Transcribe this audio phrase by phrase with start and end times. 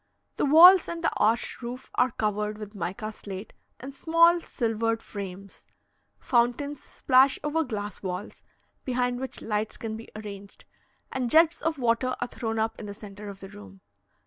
[0.37, 5.63] The walls and the arched roof are covered with mica slate in small silvered frames;
[6.17, 8.41] fountains splash over glass walls,
[8.83, 10.65] behind which lights can be arranged,
[11.11, 13.81] and jets of water are thrown up in the centre of the room.